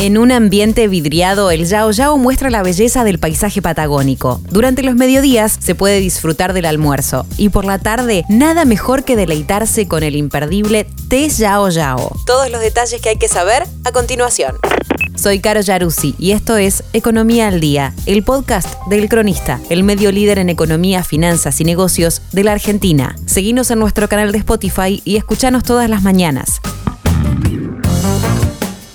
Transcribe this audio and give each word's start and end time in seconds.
En 0.00 0.16
un 0.16 0.30
ambiente 0.30 0.86
vidriado, 0.86 1.50
el 1.50 1.66
Yao 1.66 1.90
Yao 1.90 2.16
muestra 2.18 2.50
la 2.50 2.62
belleza 2.62 3.02
del 3.02 3.18
paisaje 3.18 3.60
patagónico. 3.60 4.40
Durante 4.48 4.84
los 4.84 4.94
mediodías 4.94 5.58
se 5.58 5.74
puede 5.74 5.98
disfrutar 5.98 6.52
del 6.52 6.66
almuerzo 6.66 7.26
y 7.36 7.48
por 7.48 7.64
la 7.64 7.80
tarde 7.80 8.24
nada 8.28 8.64
mejor 8.64 9.02
que 9.02 9.16
deleitarse 9.16 9.88
con 9.88 10.04
el 10.04 10.14
imperdible 10.14 10.86
té 11.08 11.28
Yao 11.28 11.68
Yao. 11.68 12.12
Todos 12.26 12.48
los 12.48 12.60
detalles 12.60 13.00
que 13.00 13.08
hay 13.08 13.16
que 13.16 13.26
saber 13.26 13.64
a 13.82 13.90
continuación. 13.90 14.54
Soy 15.16 15.40
Caro 15.40 15.62
Yaruzzi 15.62 16.14
y 16.16 16.30
esto 16.30 16.56
es 16.56 16.84
Economía 16.92 17.48
al 17.48 17.58
Día, 17.58 17.92
el 18.06 18.22
podcast 18.22 18.68
del 18.88 19.08
Cronista, 19.08 19.60
el 19.68 19.82
medio 19.82 20.12
líder 20.12 20.38
en 20.38 20.48
economía, 20.48 21.02
finanzas 21.02 21.60
y 21.60 21.64
negocios 21.64 22.22
de 22.30 22.44
la 22.44 22.52
Argentina. 22.52 23.16
Seguinos 23.26 23.72
en 23.72 23.80
nuestro 23.80 24.08
canal 24.08 24.30
de 24.30 24.38
Spotify 24.38 25.02
y 25.04 25.16
escuchanos 25.16 25.64
todas 25.64 25.90
las 25.90 26.02
mañanas. 26.02 26.60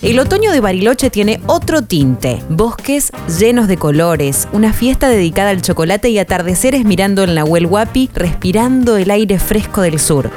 El 0.03 0.19
otoño 0.19 0.51
de 0.51 0.59
Bariloche 0.59 1.09
tiene 1.09 1.39
otro 1.45 1.81
tinte. 1.81 2.43
Bosques 2.49 3.09
llenos 3.39 3.69
de 3.69 3.77
colores, 3.77 4.49
una 4.51 4.73
fiesta 4.73 5.07
dedicada 5.07 5.51
al 5.51 5.61
chocolate 5.61 6.09
y 6.09 6.19
atardeceres 6.19 6.83
mirando 6.83 7.23
el 7.23 7.35
Nahuel 7.35 7.67
Huapi, 7.67 8.09
respirando 8.13 8.97
el 8.97 9.09
aire 9.11 9.39
fresco 9.39 9.79
del 9.79 10.01
sur 10.01 10.29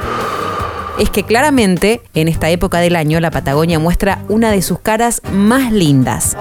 es 0.98 1.10
que 1.10 1.24
claramente 1.24 2.00
en 2.14 2.28
esta 2.28 2.50
época 2.50 2.78
del 2.78 2.96
año 2.96 3.20
la 3.20 3.30
Patagonia 3.30 3.78
muestra 3.78 4.23
una 4.28 4.50
de 4.50 4.62
sus 4.62 4.78
caras 4.80 5.20
más 5.32 5.72
lindas. 5.72 6.36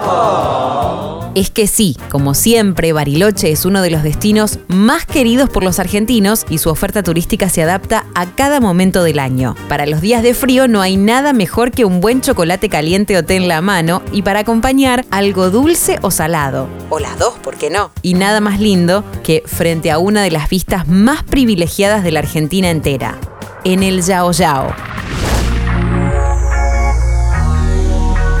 Es 1.34 1.50
que 1.50 1.66
sí, 1.66 1.98
como 2.08 2.32
siempre, 2.32 2.94
Bariloche 2.94 3.50
es 3.52 3.66
uno 3.66 3.82
de 3.82 3.90
los 3.90 4.02
destinos 4.02 4.58
más 4.68 5.04
queridos 5.04 5.50
por 5.50 5.62
los 5.62 5.78
argentinos 5.78 6.46
y 6.48 6.56
su 6.56 6.70
oferta 6.70 7.02
turística 7.02 7.50
se 7.50 7.62
adapta 7.62 8.06
a 8.14 8.24
cada 8.24 8.58
momento 8.58 9.02
del 9.02 9.18
año. 9.18 9.54
Para 9.68 9.84
los 9.84 10.00
días 10.00 10.22
de 10.22 10.32
frío 10.32 10.66
no 10.66 10.80
hay 10.80 10.96
nada 10.96 11.34
mejor 11.34 11.72
que 11.72 11.84
un 11.84 12.00
buen 12.00 12.22
chocolate 12.22 12.70
caliente 12.70 13.18
o 13.18 13.22
té 13.22 13.36
en 13.36 13.48
la 13.48 13.60
mano 13.60 14.00
y 14.12 14.22
para 14.22 14.40
acompañar 14.40 15.04
algo 15.10 15.50
dulce 15.50 15.98
o 16.00 16.10
salado. 16.10 16.68
O 16.88 17.00
las 17.00 17.18
dos, 17.18 17.34
¿por 17.34 17.56
qué 17.56 17.68
no? 17.68 17.90
Y 18.00 18.14
nada 18.14 18.40
más 18.40 18.58
lindo 18.58 19.04
que 19.22 19.42
frente 19.44 19.90
a 19.90 19.98
una 19.98 20.22
de 20.22 20.30
las 20.30 20.48
vistas 20.48 20.88
más 20.88 21.22
privilegiadas 21.22 22.02
de 22.02 22.12
la 22.12 22.20
Argentina 22.20 22.70
entera 22.70 23.18
en 23.66 23.82
el 23.82 24.00
Yao 24.02 24.30
Yao. 24.30 24.72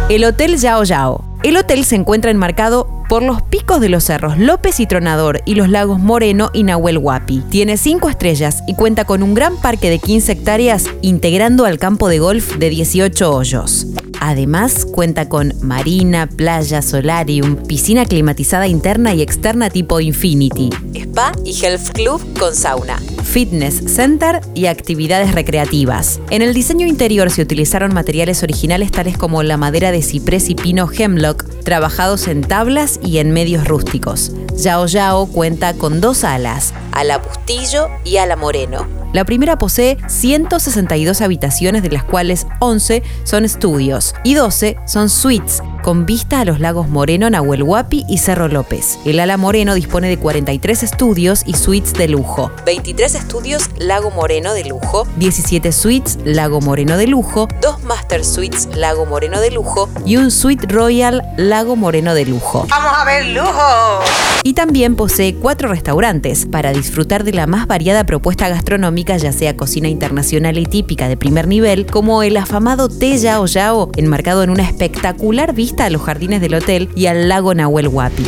El 0.08 0.24
Hotel 0.24 0.56
Yao 0.56 0.84
Yao. 0.84 1.24
El 1.42 1.56
hotel 1.56 1.84
se 1.84 1.96
encuentra 1.96 2.30
enmarcado 2.30 2.88
por 3.08 3.24
los 3.24 3.42
picos 3.42 3.80
de 3.80 3.88
los 3.88 4.04
cerros 4.04 4.38
López 4.38 4.78
y 4.78 4.86
Tronador 4.86 5.42
y 5.44 5.56
los 5.56 5.68
lagos 5.68 5.98
Moreno 5.98 6.50
y 6.54 6.62
Nahuel 6.62 6.98
Huapi. 6.98 7.40
Tiene 7.50 7.76
cinco 7.76 8.08
estrellas 8.08 8.62
y 8.68 8.76
cuenta 8.76 9.04
con 9.04 9.24
un 9.24 9.34
gran 9.34 9.56
parque 9.56 9.90
de 9.90 9.98
15 9.98 10.30
hectáreas 10.30 10.84
integrando 11.02 11.64
al 11.64 11.78
campo 11.78 12.08
de 12.08 12.20
golf 12.20 12.56
de 12.58 12.70
18 12.70 13.34
hoyos. 13.34 13.88
Además, 14.20 14.86
cuenta 14.86 15.28
con 15.28 15.54
marina, 15.60 16.28
playa, 16.28 16.82
solarium, 16.82 17.56
piscina 17.56 18.04
climatizada 18.04 18.68
interna 18.68 19.12
y 19.12 19.22
externa 19.22 19.70
tipo 19.70 19.98
Infinity, 19.98 20.70
spa 20.94 21.32
y 21.44 21.64
health 21.64 21.90
club 21.94 22.22
con 22.38 22.54
sauna 22.54 23.00
fitness 23.26 23.82
center 23.86 24.40
y 24.54 24.66
actividades 24.66 25.34
recreativas. 25.34 26.20
En 26.30 26.42
el 26.42 26.54
diseño 26.54 26.86
interior 26.86 27.30
se 27.30 27.42
utilizaron 27.42 27.92
materiales 27.92 28.42
originales 28.42 28.92
tales 28.92 29.18
como 29.18 29.42
la 29.42 29.56
madera 29.56 29.92
de 29.92 30.02
ciprés 30.02 30.48
y 30.48 30.54
pino 30.54 30.88
hemlock, 30.90 31.44
trabajados 31.64 32.28
en 32.28 32.42
tablas 32.42 32.98
y 33.02 33.18
en 33.18 33.32
medios 33.32 33.66
rústicos. 33.66 34.32
Yao 34.56 34.86
Yao 34.86 35.26
cuenta 35.26 35.74
con 35.74 36.00
dos 36.00 36.24
alas, 36.24 36.72
ala 36.92 37.18
Bustillo 37.18 37.88
y 38.04 38.16
ala 38.16 38.36
Moreno. 38.36 38.86
La 39.12 39.24
primera 39.24 39.56
posee 39.56 39.96
162 40.08 41.20
habitaciones, 41.20 41.82
de 41.82 41.90
las 41.90 42.04
cuales 42.04 42.46
11 42.60 43.02
son 43.24 43.44
estudios 43.44 44.14
y 44.24 44.34
12 44.34 44.76
son 44.86 45.08
suites, 45.08 45.62
con 45.86 46.04
vista 46.04 46.40
a 46.40 46.44
los 46.44 46.58
lagos 46.58 46.88
Moreno, 46.88 47.30
Nahuel 47.30 47.62
Huapi 47.62 48.04
y 48.08 48.18
Cerro 48.18 48.48
López. 48.48 48.98
El 49.04 49.20
ala 49.20 49.36
Moreno 49.36 49.72
dispone 49.72 50.08
de 50.08 50.18
43 50.18 50.82
estudios 50.82 51.44
y 51.46 51.54
suites 51.54 51.92
de 51.92 52.08
lujo. 52.08 52.50
23 52.64 53.14
estudios 53.14 53.70
Lago 53.78 54.10
Moreno 54.10 54.52
de 54.52 54.64
lujo, 54.64 55.06
17 55.18 55.70
suites 55.70 56.18
Lago 56.24 56.60
Moreno 56.60 56.96
de 56.96 57.06
lujo, 57.06 57.46
2 57.62 57.84
master 57.84 58.24
suites 58.24 58.68
Lago 58.74 59.06
Moreno 59.06 59.40
de 59.40 59.52
lujo 59.52 59.88
y 60.04 60.16
un 60.16 60.32
suite 60.32 60.66
royal 60.66 61.22
Lago 61.36 61.76
Moreno 61.76 62.14
de 62.14 62.26
lujo. 62.26 62.66
¡Vamos 62.68 62.92
a 62.92 63.04
ver 63.04 63.26
lujo! 63.26 64.00
Y 64.42 64.54
también 64.54 64.96
posee 64.96 65.36
cuatro 65.36 65.68
restaurantes 65.68 66.46
para 66.46 66.72
disfrutar 66.72 67.22
de 67.22 67.32
la 67.32 67.46
más 67.46 67.68
variada 67.68 68.04
propuesta 68.06 68.48
gastronómica, 68.48 69.16
ya 69.18 69.32
sea 69.32 69.56
cocina 69.56 69.88
internacional 69.88 70.58
y 70.58 70.66
típica 70.66 71.08
de 71.08 71.16
primer 71.16 71.46
nivel, 71.46 71.86
como 71.86 72.24
el 72.24 72.36
afamado 72.36 72.88
Té 72.88 73.18
Yao 73.18 73.46
Yao, 73.46 73.90
enmarcado 73.96 74.42
en 74.42 74.50
una 74.50 74.64
espectacular 74.64 75.52
vista 75.52 75.75
a 75.84 75.90
los 75.90 76.02
jardines 76.02 76.40
del 76.40 76.54
hotel 76.54 76.88
y 76.94 77.06
al 77.06 77.28
lago 77.28 77.54
Nahuel 77.54 77.88
Huapi. 77.88 78.26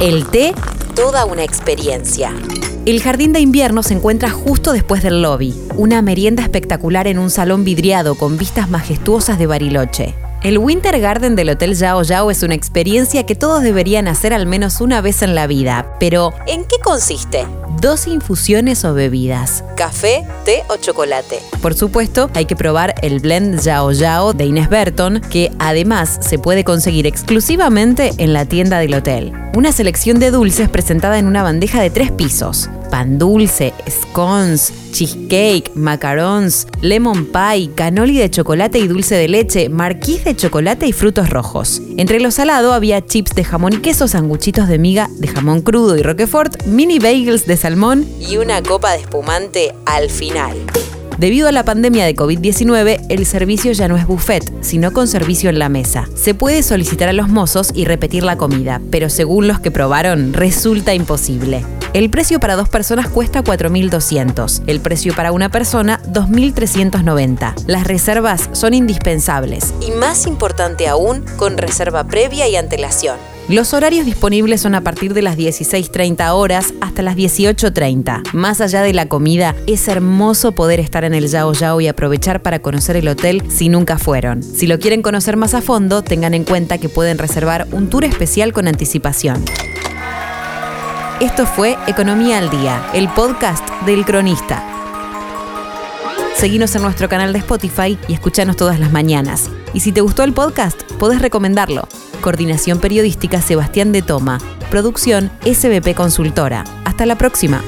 El 0.00 0.26
té, 0.28 0.54
toda 0.94 1.26
una 1.26 1.44
experiencia. 1.44 2.32
El 2.86 3.02
jardín 3.02 3.32
de 3.32 3.40
invierno 3.40 3.82
se 3.82 3.94
encuentra 3.94 4.30
justo 4.30 4.72
después 4.72 5.02
del 5.02 5.20
lobby, 5.20 5.54
una 5.76 6.00
merienda 6.00 6.42
espectacular 6.42 7.06
en 7.06 7.18
un 7.18 7.30
salón 7.30 7.64
vidriado 7.64 8.14
con 8.14 8.38
vistas 8.38 8.70
majestuosas 8.70 9.38
de 9.38 9.46
Bariloche. 9.46 10.14
El 10.42 10.56
Winter 10.56 10.98
Garden 10.98 11.36
del 11.36 11.50
Hotel 11.50 11.74
Yao 11.74 12.02
Yao 12.02 12.30
es 12.30 12.42
una 12.42 12.54
experiencia 12.54 13.26
que 13.26 13.34
todos 13.34 13.62
deberían 13.62 14.08
hacer 14.08 14.32
al 14.32 14.46
menos 14.46 14.80
una 14.80 15.02
vez 15.02 15.20
en 15.20 15.34
la 15.34 15.46
vida. 15.46 15.94
Pero, 16.00 16.32
¿en 16.46 16.64
qué 16.64 16.76
consiste? 16.82 17.46
Dos 17.82 18.06
infusiones 18.06 18.86
o 18.86 18.94
bebidas. 18.94 19.62
Café, 19.76 20.26
té 20.46 20.62
o 20.70 20.78
chocolate. 20.78 21.40
Por 21.60 21.74
supuesto, 21.74 22.30
hay 22.32 22.46
que 22.46 22.56
probar 22.56 22.94
el 23.02 23.20
blend 23.20 23.60
Yao 23.60 23.92
Yao 23.92 24.32
de 24.32 24.46
Inés 24.46 24.70
Burton, 24.70 25.20
que 25.28 25.52
además 25.58 26.18
se 26.22 26.38
puede 26.38 26.64
conseguir 26.64 27.06
exclusivamente 27.06 28.12
en 28.16 28.32
la 28.32 28.46
tienda 28.46 28.78
del 28.78 28.94
hotel. 28.94 29.34
Una 29.54 29.72
selección 29.72 30.20
de 30.20 30.30
dulces 30.30 30.70
presentada 30.70 31.18
en 31.18 31.26
una 31.26 31.42
bandeja 31.42 31.82
de 31.82 31.90
tres 31.90 32.10
pisos 32.12 32.70
pan 32.90 33.18
dulce, 33.18 33.72
scones, 33.88 34.72
cheesecake, 34.92 35.70
macarons, 35.74 36.66
lemon 36.80 37.26
pie, 37.26 37.70
canoli 37.74 38.18
de 38.18 38.30
chocolate 38.30 38.78
y 38.78 38.88
dulce 38.88 39.14
de 39.14 39.28
leche, 39.28 39.68
marquís 39.68 40.24
de 40.24 40.36
chocolate 40.36 40.86
y 40.86 40.92
frutos 40.92 41.30
rojos. 41.30 41.80
Entre 41.96 42.20
lo 42.20 42.30
salado 42.30 42.72
había 42.72 43.04
chips 43.04 43.34
de 43.34 43.44
jamón 43.44 43.74
y 43.74 43.78
queso, 43.78 44.08
sanguchitos 44.08 44.68
de 44.68 44.78
miga 44.78 45.08
de 45.18 45.28
jamón 45.28 45.62
crudo 45.62 45.96
y 45.96 46.02
roquefort, 46.02 46.64
mini 46.66 46.98
bagels 46.98 47.46
de 47.46 47.56
salmón 47.56 48.06
y 48.20 48.36
una 48.36 48.62
copa 48.62 48.92
de 48.92 48.98
espumante 48.98 49.74
al 49.86 50.10
final. 50.10 50.56
Debido 51.20 51.48
a 51.48 51.52
la 51.52 51.66
pandemia 51.66 52.06
de 52.06 52.16
COVID-19, 52.16 53.04
el 53.10 53.26
servicio 53.26 53.72
ya 53.72 53.88
no 53.88 53.98
es 53.98 54.06
buffet, 54.06 54.42
sino 54.62 54.90
con 54.94 55.06
servicio 55.06 55.50
en 55.50 55.58
la 55.58 55.68
mesa. 55.68 56.08
Se 56.14 56.32
puede 56.32 56.62
solicitar 56.62 57.10
a 57.10 57.12
los 57.12 57.28
mozos 57.28 57.72
y 57.74 57.84
repetir 57.84 58.22
la 58.22 58.38
comida, 58.38 58.80
pero 58.90 59.10
según 59.10 59.46
los 59.46 59.60
que 59.60 59.70
probaron, 59.70 60.32
resulta 60.32 60.94
imposible. 60.94 61.62
El 61.92 62.08
precio 62.08 62.38
para 62.38 62.54
dos 62.54 62.68
personas 62.68 63.08
cuesta 63.08 63.42
4.200, 63.42 64.62
el 64.68 64.78
precio 64.78 65.12
para 65.12 65.32
una 65.32 65.48
persona 65.48 66.00
2.390. 66.04 67.64
Las 67.66 67.84
reservas 67.84 68.48
son 68.52 68.74
indispensables 68.74 69.74
y 69.84 69.90
más 69.90 70.28
importante 70.28 70.86
aún, 70.86 71.24
con 71.36 71.58
reserva 71.58 72.04
previa 72.04 72.46
y 72.46 72.54
antelación. 72.54 73.16
Los 73.48 73.74
horarios 73.74 74.06
disponibles 74.06 74.60
son 74.60 74.76
a 74.76 74.82
partir 74.82 75.14
de 75.14 75.22
las 75.22 75.36
16.30 75.36 76.30
horas 76.32 76.72
hasta 76.80 77.02
las 77.02 77.16
18.30. 77.16 78.34
Más 78.34 78.60
allá 78.60 78.82
de 78.82 78.92
la 78.92 79.06
comida, 79.06 79.56
es 79.66 79.88
hermoso 79.88 80.52
poder 80.52 80.78
estar 80.78 81.02
en 81.02 81.14
el 81.14 81.26
Yao 81.26 81.52
Yao 81.54 81.80
y 81.80 81.88
aprovechar 81.88 82.40
para 82.40 82.60
conocer 82.60 82.94
el 82.96 83.08
hotel 83.08 83.42
si 83.48 83.68
nunca 83.68 83.98
fueron. 83.98 84.44
Si 84.44 84.68
lo 84.68 84.78
quieren 84.78 85.02
conocer 85.02 85.36
más 85.36 85.54
a 85.54 85.60
fondo, 85.60 86.02
tengan 86.02 86.34
en 86.34 86.44
cuenta 86.44 86.78
que 86.78 86.88
pueden 86.88 87.18
reservar 87.18 87.66
un 87.72 87.90
tour 87.90 88.04
especial 88.04 88.52
con 88.52 88.68
anticipación. 88.68 89.44
Esto 91.20 91.44
fue 91.44 91.76
Economía 91.86 92.38
al 92.38 92.48
Día, 92.48 92.82
el 92.94 93.06
podcast 93.10 93.68
del 93.84 94.06
cronista. 94.06 94.64
Seguinos 96.34 96.74
en 96.74 96.80
nuestro 96.80 97.10
canal 97.10 97.34
de 97.34 97.40
Spotify 97.40 97.98
y 98.08 98.14
escuchanos 98.14 98.56
todas 98.56 98.80
las 98.80 98.90
mañanas. 98.90 99.50
Y 99.74 99.80
si 99.80 99.92
te 99.92 100.00
gustó 100.00 100.22
el 100.22 100.32
podcast, 100.32 100.80
podés 100.92 101.20
recomendarlo. 101.20 101.86
Coordinación 102.22 102.80
Periodística 102.80 103.42
Sebastián 103.42 103.92
de 103.92 104.00
Toma. 104.00 104.38
Producción 104.70 105.30
SBP 105.44 105.94
Consultora. 105.94 106.64
Hasta 106.86 107.04
la 107.04 107.18
próxima. 107.18 107.62